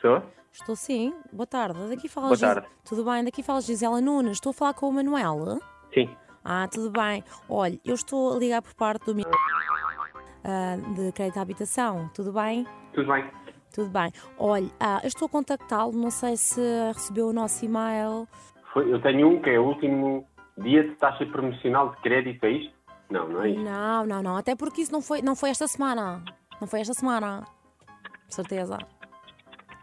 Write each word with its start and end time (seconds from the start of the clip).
Estou? 0.00 0.22
Estou 0.50 0.74
sim. 0.76 1.14
Boa 1.30 1.46
tarde. 1.46 1.78
Daqui 1.90 2.08
fala 2.08 2.28
Boa 2.28 2.36
Gis- 2.36 2.48
tarde. 2.48 2.66
Tudo 2.84 3.04
bem? 3.04 3.22
Daqui 3.22 3.42
fala 3.42 3.60
Gisela 3.60 4.00
Nunes. 4.00 4.32
Estou 4.32 4.50
a 4.50 4.54
falar 4.54 4.72
com 4.74 4.88
o 4.88 4.92
Manuel. 4.92 5.60
Sim. 5.92 6.08
Ah, 6.42 6.66
tudo 6.68 6.90
bem. 6.90 7.22
Olha, 7.48 7.78
eu 7.84 7.94
estou 7.94 8.34
a 8.34 8.38
ligar 8.38 8.62
por 8.62 8.72
parte 8.74 9.12
do 9.12 9.20
ah, 10.42 10.76
de 10.94 11.12
crédito 11.12 11.38
à 11.38 11.42
habitação. 11.42 12.10
Tudo 12.14 12.32
bem? 12.32 12.66
Tudo 12.94 13.12
bem. 13.12 13.30
Tudo 13.74 13.90
bem. 13.90 14.10
Olha, 14.38 14.70
ah, 14.80 15.00
eu 15.02 15.08
estou 15.08 15.26
a 15.26 15.28
contactá-lo. 15.28 15.92
Não 15.92 16.10
sei 16.10 16.36
se 16.38 16.60
recebeu 16.94 17.28
o 17.28 17.32
nosso 17.32 17.62
e-mail. 17.64 18.26
Foi- 18.72 18.90
eu 18.90 19.00
tenho 19.02 19.28
um 19.28 19.42
que 19.42 19.50
é 19.50 19.58
o 19.60 19.64
último 19.66 20.26
dia 20.56 20.82
de 20.82 20.94
taxa 20.96 21.26
promocional 21.26 21.90
de 21.90 22.00
crédito, 22.00 22.42
é 22.44 22.50
isto? 22.52 22.74
Não, 23.10 23.28
não 23.28 23.42
é 23.42 23.50
isto. 23.50 23.62
Não, 23.62 24.06
não, 24.06 24.22
não. 24.22 24.36
Até 24.36 24.56
porque 24.56 24.80
isso 24.80 24.92
não 24.92 25.02
foi, 25.02 25.20
não 25.20 25.36
foi 25.36 25.50
esta 25.50 25.68
semana. 25.68 26.24
Não 26.60 26.66
foi 26.66 26.80
esta 26.80 26.94
semana. 26.94 27.44
Certeza. 28.28 28.78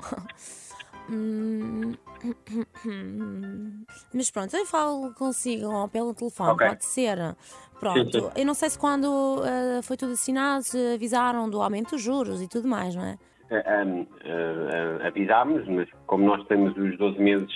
Mas 4.14 4.30
pronto, 4.30 4.56
eu 4.56 4.66
falo 4.66 5.12
consigo 5.14 5.88
pelo 5.88 6.14
telefone, 6.14 6.50
Ok. 6.52 6.68
pode 6.68 6.84
ser. 6.84 7.36
Pronto, 7.78 8.12
Sim, 8.12 8.20
sim. 8.20 8.30
eu 8.36 8.46
não 8.46 8.54
sei 8.54 8.70
se 8.70 8.78
quando 8.78 9.42
ah, 9.42 9.82
foi 9.82 9.96
tudo 9.96 10.12
assinado 10.12 10.62
se 10.62 10.94
avisaram 10.94 11.48
do 11.48 11.60
aumento 11.62 11.92
dos 11.92 12.02
juros 12.02 12.42
e 12.42 12.48
tudo 12.48 12.68
mais, 12.68 12.94
não 12.94 13.04
é? 13.04 13.18
Ah, 13.50 13.80
ahm, 13.82 14.06
ah, 14.24 14.98
ah, 15.02 15.06
avisámos, 15.08 15.66
mas 15.66 15.88
como 16.06 16.24
nós 16.24 16.46
temos 16.46 16.76
os 16.76 16.96
12 16.98 17.18
meses, 17.18 17.50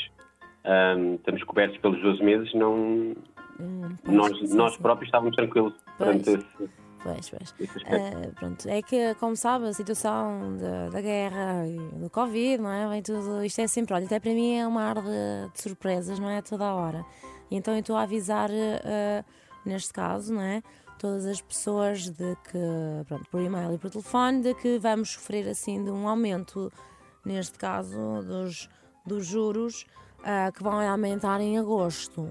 ahm, 0.65 1.15
estamos 1.17 1.43
cobertos 1.45 1.79
pelos 1.79 2.01
12 2.03 2.23
meses, 2.23 2.53
não, 2.55 3.15
Hum, 3.61 3.97
nós, 4.05 4.37
sim, 4.39 4.57
nós 4.57 4.77
próprios 4.79 5.09
estávamos 5.09 5.37
tranquilos 5.37 5.75
perante 5.99 6.25
Pois. 6.25 6.39
esse, 6.39 6.71
Pois, 7.05 7.29
pois. 7.29 7.55
Ah, 7.85 8.33
pronto, 8.35 8.67
é 8.67 8.81
que, 8.81 9.15
como 9.17 9.37
sabe, 9.37 9.67
a 9.67 9.75
situação 9.75 10.57
da, 10.57 10.89
da 10.89 11.01
guerra 11.03 11.67
e 11.67 11.77
do 11.99 12.09
Covid, 12.09 12.63
não 12.63 12.71
é? 12.71 12.89
Vem 12.89 13.03
tudo, 13.03 13.45
isto 13.45 13.61
é 13.61 13.67
sempre, 13.67 13.93
olha, 13.93 14.07
até 14.07 14.19
para 14.19 14.33
mim 14.33 14.57
é 14.57 14.67
uma 14.67 14.85
ar 14.85 15.03
de, 15.03 15.53
de 15.53 15.61
surpresas, 15.61 16.19
não 16.19 16.31
é? 16.31 16.41
Toda 16.41 16.65
a 16.65 16.75
hora. 16.75 17.05
E 17.51 17.57
então 17.57 17.75
eu 17.75 17.81
estou 17.81 17.95
a 17.95 18.05
avisar, 18.05 18.49
ah, 18.51 19.23
neste 19.67 19.93
caso, 19.93 20.33
não 20.33 20.41
é? 20.41 20.63
Todas 20.99 21.27
as 21.27 21.43
pessoas 21.43 22.09
de 22.09 22.37
que, 22.51 23.05
pronto, 23.07 23.29
por 23.31 23.43
e-mail 23.43 23.75
e 23.75 23.79
por 23.79 23.91
telefone, 23.91 24.41
de 24.41 24.55
que 24.55 24.79
vamos 24.79 25.11
sofrer 25.11 25.47
assim 25.47 25.85
de 25.85 25.91
um 25.91 26.09
aumento, 26.09 26.73
neste 27.23 27.59
caso, 27.59 28.23
dos, 28.23 28.67
dos 29.05 29.27
juros 29.27 29.85
ah, 30.25 30.51
que 30.51 30.63
vão 30.63 30.81
aumentar 30.81 31.39
em 31.43 31.59
agosto. 31.59 32.31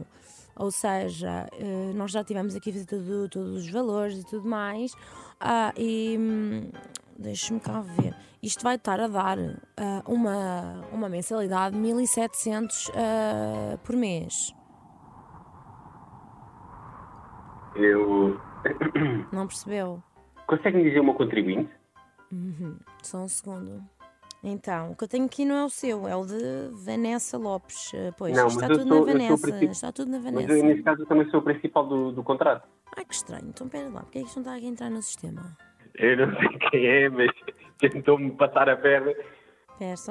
Ou 0.56 0.70
seja, 0.72 1.48
eh, 1.54 1.92
nós 1.96 2.12
já 2.12 2.24
tivemos 2.24 2.56
aqui 2.56 2.70
a 2.70 2.74
visita 2.74 2.98
de 2.98 3.30
todos 3.30 3.64
os 3.64 3.70
valores 3.70 4.20
e 4.20 4.26
tudo 4.26 4.48
mais. 4.48 4.94
Ah, 5.40 5.74
e 5.78 6.16
hum, 6.20 6.72
deixa-me 7.18 7.60
cá 7.60 7.82
ver. 7.82 8.16
Isto 8.42 8.64
vai 8.64 8.76
estar 8.76 9.00
a 9.00 9.08
dar 9.08 9.38
ah, 9.78 10.04
uma, 10.06 10.86
uma 10.92 11.10
mensalidade 11.10 11.76
de 11.76 11.82
1700 11.82 12.92
ah, 12.96 13.78
por 13.84 13.96
mês. 13.96 14.54
Eu. 17.76 18.40
Não 19.32 19.48
percebeu? 19.48 20.04
Consegue-me 20.46 20.84
dizer 20.84 21.00
o 21.00 21.04
meu 21.04 21.16
contribuinte? 21.16 21.72
Só 23.02 23.20
um 23.20 23.28
segundo. 23.28 23.84
Então, 24.44 24.92
o 24.92 24.96
que 24.96 25.06
eu 25.06 25.08
tenho 25.08 25.26
aqui 25.26 25.46
não 25.46 25.56
é 25.56 25.64
o 25.66 25.70
seu, 25.70 26.06
é 26.08 26.16
o 26.16 26.26
de 26.26 26.70
Vanessa 26.86 27.38
Lopes. 27.38 27.92
Ah, 27.96 28.14
Pois, 28.18 28.36
Não, 28.36 28.48
está 28.48 28.68
mas 28.68 28.78
tudo 28.78 28.88
sou- 28.90 29.06
Vanessa. 29.06 29.38
principal- 29.38 29.72
Está 29.72 29.92
tudo 29.92 30.12
na 30.12 30.18
Mas 30.20 30.26
Vanessa. 30.34 30.54
eu, 30.54 30.64
nesse 30.66 30.84
caso 30.84 31.02
eu 31.02 31.06
também 31.06 31.30
sou 31.30 31.40
o 31.40 31.44
principal 31.44 31.88
do, 31.88 32.12
do 32.12 32.24
contrato. 32.24 32.68
Ai, 32.98 33.06
que 33.06 33.14
estranho. 33.14 33.46
Então, 33.48 33.70
pera 33.70 33.90
lá, 33.90 34.02
porque 34.02 34.20
é 34.20 34.22
que 34.22 34.28
isto 34.28 34.38
não 34.38 34.44
está 34.44 34.56
aqui 34.58 34.66
a 34.66 34.70
entrar 34.70 34.90
no 34.90 35.02
sistema? 35.02 35.58
Eu 35.96 36.28
não 36.28 36.36
sei 36.38 36.50
quem 36.72 36.86
é, 36.88 37.10
mas 37.10 37.32
tentou-me 37.80 38.32
passar 38.32 38.68
a 38.70 38.76
perna. 38.76 39.14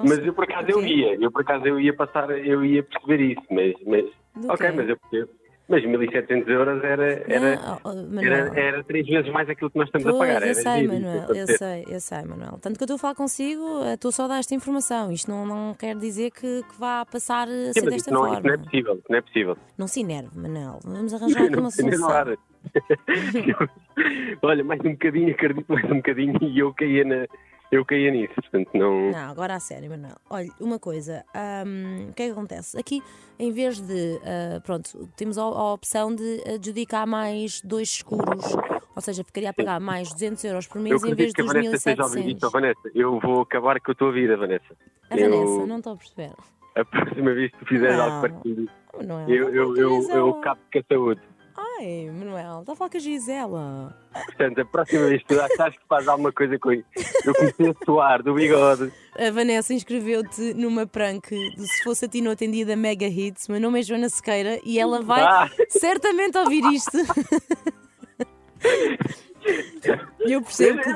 Mas 0.05 0.19
eu 0.19 0.35
por 0.35 0.45
acaso 0.45 0.67
O 0.67 0.71
eu 0.71 0.85
ia, 0.87 1.15
eu 1.15 1.31
por 1.31 1.43
acaso 1.43 1.67
eu 1.67 1.79
ia 1.81 1.95
passar, 1.95 2.31
eu 2.31 2.65
ia 2.65 2.83
perceber 2.83 3.21
isso, 3.33 3.43
mas, 3.51 3.75
mas 3.87 4.05
Do 4.35 4.53
ok, 4.53 4.67
quê? 4.71 4.73
mas 4.77 4.89
eu 4.89 4.97
percebo. 4.99 5.33
Mas 5.73 5.87
1700 5.87 6.49
euros 6.49 6.85
era, 6.85 7.25
era, 7.27 7.57
Não, 7.57 7.81
oh, 7.83 7.89
oh, 7.89 8.21
era, 8.21 8.61
era 8.61 8.85
três 8.85 9.07
vezes 9.07 9.33
mais 9.33 9.49
aquilo 9.49 9.71
que 9.71 9.79
nós 9.79 9.89
estamos 9.89 10.05
Pois, 10.05 10.31
a 10.31 10.35
pagar. 10.35 10.47
eu 10.47 10.55
sei, 10.55 10.81
giro, 10.81 10.93
Manuel, 10.93 11.35
eu 11.35 11.47
sei, 11.47 11.85
eu 11.89 11.99
sei, 11.99 12.23
Manuel. 12.25 12.59
Tanto 12.61 12.77
que 12.77 12.83
eu 12.83 12.85
estou 12.85 12.97
a 12.97 12.99
falar 12.99 13.15
consigo, 13.15 13.83
eh, 13.85 13.95
estou 13.95 14.13
só 14.13 14.29
dar 14.29 14.39
esta 14.39 14.55
informação. 14.55 15.11
Isto 15.11 15.31
não, 15.31 15.47
não 15.47 15.73
quer 15.73 15.97
dizer 15.97 16.31
que, 16.31 16.63
que 16.63 16.79
vá 16.79 17.07
passar 17.07 17.49
a 17.49 17.51
Sim, 17.51 17.73
ser 17.73 17.85
mas 17.85 17.95
desta 17.95 18.11
não, 18.11 18.21
forma. 18.21 18.41
não 18.41 18.53
é 18.53 18.59
possível, 18.59 18.95
isso 18.97 19.07
não 19.09 19.17
é 19.17 19.21
possível. 19.23 19.57
Não 19.79 19.87
se 19.89 20.01
enerve, 20.01 20.39
Manuel. 20.39 20.79
Vamos 20.85 21.15
arranjar 21.15 21.45
aqui 21.45 21.59
uma 21.59 21.71
solução. 21.71 22.09
Olha, 24.43 24.63
mais 24.63 24.81
um 24.81 24.93
bocadinho, 24.93 25.31
acredito 25.31 25.73
mais 25.73 25.91
um 25.91 25.97
bocadinho 25.97 26.39
e 26.43 26.59
eu 26.59 26.75
caía, 26.75 27.05
na, 27.05 27.27
eu 27.73 27.85
caía 27.85 28.11
nisso, 28.11 28.35
portanto 28.35 28.69
não... 28.75 29.11
Não, 29.11 29.31
agora 29.31 29.55
a 29.57 29.61
sério, 29.61 29.89
Manuel. 29.91 30.15
Olha, 30.31 30.49
uma 30.61 30.79
coisa, 30.79 31.25
hum, 31.67 32.09
o 32.11 32.13
que 32.13 32.23
é 32.23 32.27
que 32.27 32.33
acontece? 32.33 32.79
Aqui, 32.79 33.03
em 33.39 33.51
vez 33.51 33.81
de, 33.81 34.21
ah, 34.25 34.61
pronto, 34.61 35.09
temos 35.17 35.39
a, 35.39 35.43
a 35.43 35.73
opção 35.73 36.15
de 36.15 36.43
adjudicar 36.55 37.07
mais 37.07 37.61
dois 37.63 37.89
seguros, 37.91 38.45
ou 38.95 39.01
seja, 39.03 39.25
ficaria 39.25 39.51
a 39.51 39.53
pagar 39.55 39.81
mais 39.81 40.13
200 40.13 40.45
euros 40.45 40.67
por 40.67 40.77
Eu 40.79 40.83
mês 40.83 41.03
em 41.03 41.15
vez 41.15 41.31
acredito 41.33 41.35
que 41.35 41.41
a 41.41 41.45
dos 41.45 41.53
Vanessa 41.55 41.77
esteja 41.77 42.03
a 42.03 42.05
ouvir 42.05 42.25
1700. 42.25 42.35
isto. 42.35 42.47
Oh, 42.47 42.51
Vanessa, 42.51 42.91
eu 42.95 43.19
vou 43.21 43.41
acabar 43.41 43.81
com 43.81 43.91
a 43.91 43.95
tua 43.95 44.13
vida, 44.13 44.37
Vanessa. 44.37 44.77
A 45.11 45.17
Eu- 45.17 45.31
Vanessa, 45.31 45.67
não 45.67 45.79
estou 45.79 45.93
a 45.95 45.97
perceber. 45.97 46.33
A 46.77 46.85
próxima 46.85 47.33
vez 47.35 47.51
que 47.53 47.59
tu 47.59 47.67
fizeres 47.67 47.97
Não. 47.97 48.05
algo 48.05 48.27
eu, 48.27 49.07
tá 49.07 49.17
a 49.17 49.31
eu, 49.31 49.49
eu, 49.55 49.77
eu 49.77 50.01
Gisela. 50.03 50.41
capo 50.43 50.61
com 50.73 50.79
a 50.79 50.83
saúde. 50.95 51.21
Ai, 51.85 52.09
Manuel, 52.13 52.61
está 52.61 52.73
a 52.73 52.77
falar 52.77 52.91
com 52.91 52.97
a 52.97 53.01
Gisela. 53.01 53.97
Portanto, 54.13 54.61
a 54.61 54.65
próxima 54.65 55.09
vez 55.09 55.21
que 55.23 55.35
tu 55.35 55.41
achas 55.41 55.75
que 55.77 55.85
faz 55.89 56.07
alguma 56.07 56.31
coisa 56.33 56.57
com 56.57 56.71
isso, 56.71 56.85
eu 57.25 57.35
comecei 57.35 57.71
a 57.71 57.75
suar 57.85 58.23
do 58.23 58.35
bigode. 58.35 58.93
A 59.19 59.31
Vanessa 59.33 59.75
inscreveu-te 59.75 60.55
numa 60.55 60.87
prank 60.87 61.29
de 61.31 61.67
se 61.67 61.83
fosse 61.83 62.05
a 62.05 62.09
ti 62.09 62.21
não 62.21 62.31
atendida 62.31 62.77
Mega 62.77 63.07
Hits. 63.07 63.49
Meu 63.49 63.59
nome 63.61 63.81
é 63.81 63.83
Joana 63.83 64.09
Sequeira 64.09 64.61
e 64.65 64.79
ela 64.79 65.03
vai 65.03 65.23
Ah. 65.23 65.51
certamente 65.69 66.39
ouvir 66.39 66.63
isto. 66.73 66.97
E 70.25 70.33
eu 70.33 70.41
percebo 70.41 70.81
que 70.81 70.89